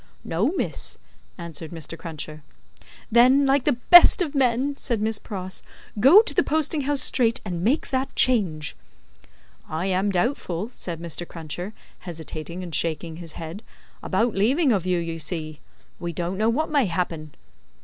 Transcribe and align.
"No, 0.23 0.51
miss," 0.53 0.97
answered 1.37 1.69
Mr. 1.69 1.95
Cruncher. 1.95 2.41
"Then, 3.11 3.45
like 3.45 3.65
the 3.65 3.73
best 3.91 4.23
of 4.23 4.33
men," 4.33 4.75
said 4.75 4.99
Miss 4.99 5.19
Pross, 5.19 5.61
"go 5.99 6.23
to 6.23 6.33
the 6.33 6.41
posting 6.41 6.81
house 6.81 7.03
straight, 7.03 7.39
and 7.45 7.63
make 7.63 7.91
that 7.91 8.15
change." 8.15 8.75
"I 9.69 9.85
am 9.85 10.09
doubtful," 10.11 10.69
said 10.71 10.99
Mr. 10.99 11.27
Cruncher, 11.27 11.73
hesitating 11.99 12.63
and 12.63 12.73
shaking 12.73 13.17
his 13.17 13.33
head, 13.33 13.61
"about 14.01 14.33
leaving 14.33 14.71
of 14.71 14.87
you, 14.87 14.97
you 14.97 15.19
see. 15.19 15.59
We 15.99 16.13
don't 16.13 16.35
know 16.39 16.49
what 16.49 16.71
may 16.71 16.87
happen." 16.87 17.35